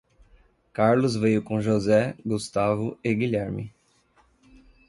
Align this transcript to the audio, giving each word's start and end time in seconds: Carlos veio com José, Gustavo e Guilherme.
Carlos 0.73 1.15
veio 1.15 1.43
com 1.43 1.61
José, 1.61 2.15
Gustavo 2.25 2.97
e 3.03 3.13
Guilherme. 3.13 3.71